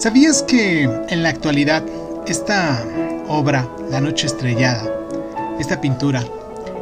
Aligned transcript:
¿Sabías 0.00 0.42
que 0.42 0.84
en 0.84 1.22
la 1.22 1.28
actualidad 1.28 1.84
esta 2.26 2.82
obra, 3.28 3.70
La 3.90 4.00
Noche 4.00 4.28
Estrellada, 4.28 4.90
esta 5.58 5.82
pintura, 5.82 6.24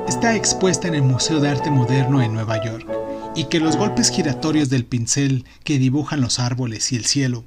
está 0.06 0.37
expuesta 0.37 0.87
en 0.87 0.94
el 0.94 1.02
Museo 1.02 1.41
de 1.41 1.49
Arte 1.49 1.68
Moderno 1.68 2.23
en 2.23 2.33
Nueva 2.33 2.65
York 2.65 2.86
y 3.34 3.46
que 3.46 3.58
los 3.58 3.75
golpes 3.75 4.10
giratorios 4.10 4.70
del 4.70 4.84
pincel 4.84 5.44
que 5.65 5.81
dibujan 5.81 6.20
los 6.20 6.39
árboles 6.39 6.92
y 6.92 6.96
el 6.96 7.07
cielo 7.07 7.44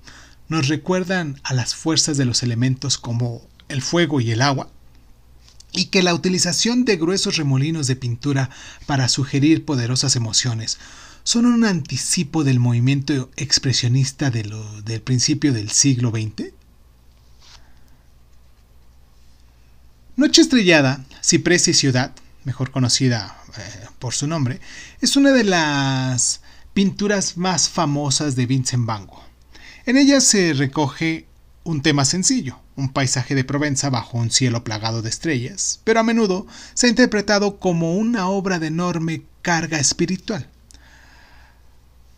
nos 0.50 0.68
recuerdan 0.68 1.40
a 1.42 1.54
las 1.54 1.74
fuerzas 1.74 2.18
de 2.18 2.26
los 2.26 2.44
elementos 2.44 2.98
como 2.98 3.42
el 3.70 3.82
fuego 3.82 4.20
y 4.20 4.32
el 4.32 4.42
agua? 4.42 4.68
y 5.74 5.86
que 5.86 6.04
la 6.04 6.14
utilización 6.14 6.84
de 6.84 6.98
gruesos 6.98 7.38
remolinos 7.38 7.88
de 7.88 7.96
pintura 7.96 8.50
para 8.88 9.08
sugerir 9.08 9.64
poderosas 9.64 10.18
emociones 10.18 10.80
son 11.24 11.46
un 11.46 11.66
anticipo 11.66 12.44
del 12.44 12.60
movimiento 12.60 13.30
expresionista 13.36 14.32
del 14.32 15.02
principio 15.04 15.54
del 15.54 15.72
siglo 15.72 16.12
XX? 16.12 16.54
Noche 20.18 20.42
Estrellada, 20.42 21.04
Ciprés 21.24 21.68
y 21.68 21.74
Ciudad, 21.74 22.14
mejor 22.44 22.72
conocida 22.72 23.36
eh, 23.58 23.88
por 23.98 24.14
su 24.14 24.28
nombre, 24.28 24.60
es 25.00 25.16
una 25.16 25.32
de 25.32 25.44
las 25.44 26.42
pinturas 26.74 27.38
más 27.38 27.70
famosas 27.70 28.36
de 28.36 28.46
Vincent 28.46 28.86
Van 28.86 29.08
Gogh. 29.08 29.24
En 29.86 29.98
ella 29.98 30.22
se 30.22 30.54
recoge 30.54 31.26
un 31.64 31.82
tema 31.82 32.06
sencillo, 32.06 32.60
un 32.76 32.94
paisaje 32.94 33.34
de 33.34 33.44
Provenza 33.44 33.90
bajo 33.90 34.18
un 34.18 34.30
cielo 34.30 34.64
plagado 34.64 35.02
de 35.02 35.10
estrellas, 35.10 35.80
pero 35.84 36.00
a 36.00 36.04
menudo 36.04 36.46
se 36.74 36.86
ha 36.86 36.90
interpretado 36.90 37.58
como 37.58 37.96
una 37.96 38.28
obra 38.28 38.60
de 38.60 38.68
enorme 38.68 39.24
carga 39.42 39.80
espiritual. 39.80 40.51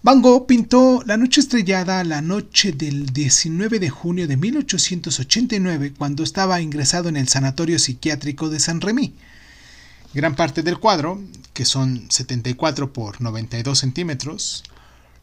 Van 0.05 0.21
Gogh 0.21 0.47
pintó 0.47 1.01
La 1.05 1.15
Noche 1.15 1.39
Estrellada 1.39 2.03
la 2.03 2.21
noche 2.21 2.73
del 2.73 3.05
19 3.05 3.79
de 3.79 3.89
junio 3.89 4.27
de 4.27 4.35
1889 4.35 5.93
cuando 5.97 6.23
estaba 6.23 6.59
ingresado 6.59 7.07
en 7.07 7.15
el 7.15 7.29
Sanatorio 7.29 7.79
Psiquiátrico 7.79 8.49
de 8.49 8.59
San 8.59 8.81
Remy. 8.81 9.13
Gran 10.13 10.35
parte 10.35 10.61
del 10.61 10.77
cuadro, 10.77 11.21
que 11.53 11.63
son 11.63 12.11
74 12.11 12.91
por 12.91 13.21
92 13.21 13.79
centímetros, 13.79 14.65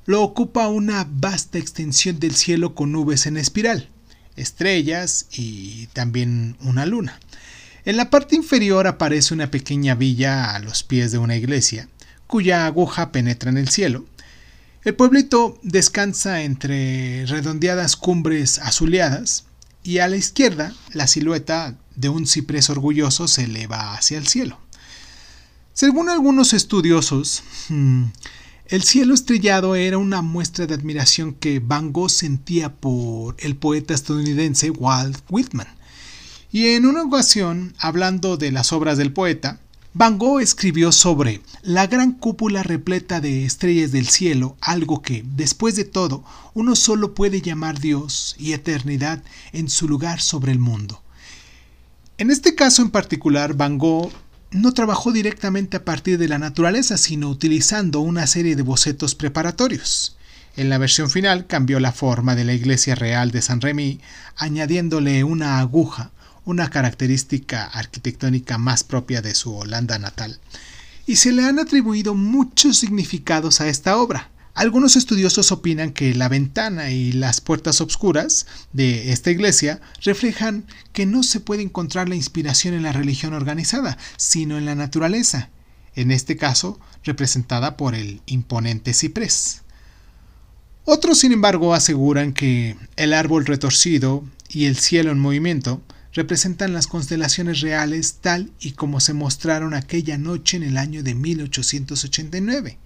lo 0.06 0.22
ocupa 0.22 0.68
una 0.68 1.06
vasta 1.10 1.58
extensión 1.58 2.18
del 2.18 2.34
cielo 2.34 2.74
con 2.74 2.90
nubes 2.90 3.26
en 3.26 3.36
espiral, 3.36 3.90
estrellas 4.36 5.26
y 5.30 5.88
también 5.88 6.56
una 6.62 6.86
luna. 6.86 7.20
En 7.84 7.98
la 7.98 8.08
parte 8.08 8.34
inferior 8.34 8.86
aparece 8.86 9.34
una 9.34 9.50
pequeña 9.50 9.94
villa 9.94 10.54
a 10.54 10.58
los 10.58 10.84
pies 10.84 11.12
de 11.12 11.18
una 11.18 11.36
iglesia, 11.36 11.90
cuya 12.26 12.64
aguja 12.64 13.12
penetra 13.12 13.50
en 13.50 13.58
el 13.58 13.68
cielo, 13.68 14.06
el 14.84 14.94
pueblito 14.94 15.58
descansa 15.62 16.42
entre 16.42 17.26
redondeadas 17.26 17.96
cumbres 17.96 18.58
azuleadas 18.58 19.44
y 19.82 19.98
a 19.98 20.08
la 20.08 20.16
izquierda 20.16 20.74
la 20.92 21.06
silueta 21.06 21.76
de 21.96 22.08
un 22.08 22.26
ciprés 22.26 22.70
orgulloso 22.70 23.28
se 23.28 23.44
eleva 23.44 23.94
hacia 23.94 24.18
el 24.18 24.26
cielo. 24.26 24.58
Según 25.74 26.08
algunos 26.08 26.52
estudiosos, 26.52 27.42
hmm, 27.68 28.04
el 28.66 28.82
cielo 28.82 29.14
estrellado 29.14 29.74
era 29.74 29.98
una 29.98 30.22
muestra 30.22 30.66
de 30.66 30.74
admiración 30.74 31.34
que 31.34 31.58
Van 31.58 31.92
Gogh 31.92 32.10
sentía 32.10 32.74
por 32.74 33.36
el 33.38 33.56
poeta 33.56 33.94
estadounidense 33.94 34.70
Walt 34.70 35.18
Whitman. 35.28 35.68
Y 36.52 36.68
en 36.68 36.86
una 36.86 37.02
ocasión, 37.02 37.74
hablando 37.78 38.36
de 38.36 38.50
las 38.50 38.72
obras 38.72 38.96
del 38.98 39.12
poeta, 39.12 39.60
Van 39.92 40.18
Gogh 40.18 40.40
escribió 40.40 40.92
sobre 40.92 41.42
la 41.62 41.88
gran 41.88 42.12
cúpula 42.12 42.62
repleta 42.62 43.20
de 43.20 43.44
estrellas 43.44 43.90
del 43.90 44.06
cielo, 44.06 44.56
algo 44.60 45.02
que, 45.02 45.24
después 45.34 45.74
de 45.74 45.84
todo, 45.84 46.24
uno 46.54 46.76
solo 46.76 47.12
puede 47.12 47.42
llamar 47.42 47.80
Dios 47.80 48.36
y 48.38 48.52
eternidad 48.52 49.20
en 49.52 49.68
su 49.68 49.88
lugar 49.88 50.20
sobre 50.20 50.52
el 50.52 50.60
mundo. 50.60 51.02
En 52.18 52.30
este 52.30 52.54
caso 52.54 52.82
en 52.82 52.90
particular, 52.90 53.54
Van 53.54 53.78
Gogh 53.78 54.12
no 54.52 54.72
trabajó 54.74 55.10
directamente 55.10 55.78
a 55.78 55.84
partir 55.84 56.18
de 56.18 56.28
la 56.28 56.38
naturaleza, 56.38 56.96
sino 56.96 57.28
utilizando 57.28 57.98
una 57.98 58.28
serie 58.28 58.54
de 58.54 58.62
bocetos 58.62 59.16
preparatorios. 59.16 60.16
En 60.56 60.68
la 60.68 60.78
versión 60.78 61.10
final 61.10 61.48
cambió 61.48 61.80
la 61.80 61.90
forma 61.90 62.36
de 62.36 62.44
la 62.44 62.52
iglesia 62.52 62.94
real 62.94 63.32
de 63.32 63.42
San 63.42 63.60
Remy, 63.60 64.00
añadiéndole 64.36 65.24
una 65.24 65.58
aguja, 65.58 66.12
una 66.50 66.68
característica 66.68 67.64
arquitectónica 67.64 68.58
más 68.58 68.84
propia 68.84 69.22
de 69.22 69.34
su 69.34 69.54
Holanda 69.54 69.98
natal, 69.98 70.40
y 71.06 71.16
se 71.16 71.32
le 71.32 71.44
han 71.44 71.58
atribuido 71.58 72.14
muchos 72.14 72.76
significados 72.78 73.60
a 73.60 73.68
esta 73.68 73.96
obra. 73.96 74.30
Algunos 74.52 74.96
estudiosos 74.96 75.52
opinan 75.52 75.92
que 75.92 76.12
la 76.14 76.28
ventana 76.28 76.90
y 76.90 77.12
las 77.12 77.40
puertas 77.40 77.80
obscuras 77.80 78.46
de 78.72 79.12
esta 79.12 79.30
iglesia 79.30 79.80
reflejan 80.02 80.66
que 80.92 81.06
no 81.06 81.22
se 81.22 81.38
puede 81.40 81.62
encontrar 81.62 82.08
la 82.08 82.16
inspiración 82.16 82.74
en 82.74 82.82
la 82.82 82.92
religión 82.92 83.32
organizada, 83.32 83.96
sino 84.16 84.58
en 84.58 84.66
la 84.66 84.74
naturaleza, 84.74 85.50
en 85.94 86.10
este 86.10 86.36
caso 86.36 86.80
representada 87.04 87.76
por 87.76 87.94
el 87.94 88.22
imponente 88.26 88.92
ciprés. 88.92 89.62
Otros, 90.84 91.20
sin 91.20 91.30
embargo, 91.32 91.72
aseguran 91.72 92.32
que 92.32 92.76
el 92.96 93.14
árbol 93.14 93.46
retorcido 93.46 94.24
y 94.48 94.64
el 94.64 94.76
cielo 94.76 95.12
en 95.12 95.20
movimiento 95.20 95.80
representan 96.12 96.72
las 96.72 96.86
constelaciones 96.86 97.60
reales 97.60 98.16
tal 98.20 98.50
y 98.60 98.72
como 98.72 99.00
se 99.00 99.12
mostraron 99.12 99.74
aquella 99.74 100.18
noche 100.18 100.56
en 100.56 100.62
el 100.64 100.76
año 100.76 101.02
de 101.02 101.14
1889. 101.14 102.78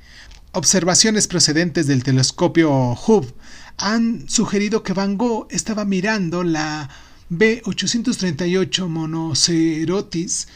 Observaciones 0.52 1.26
procedentes 1.26 1.86
del 1.86 2.04
telescopio 2.04 2.70
Hubble 2.92 3.34
han 3.76 4.28
sugerido 4.28 4.82
que 4.82 4.92
Van 4.92 5.16
Gogh 5.16 5.48
estaba 5.50 5.84
mirando 5.84 6.44
la 6.44 6.88
B838 7.30 8.86
Monocerotis, 8.86 10.48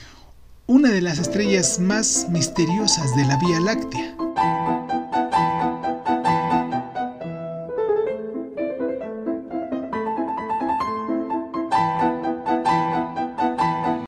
una 0.67 0.91
de 0.91 1.00
las 1.00 1.19
estrellas 1.19 1.81
más 1.81 2.27
misteriosas 2.31 3.17
de 3.17 3.25
la 3.25 3.39
Vía 3.39 3.59
Láctea. 3.61 4.28